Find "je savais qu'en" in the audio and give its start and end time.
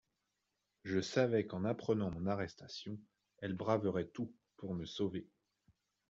0.83-1.63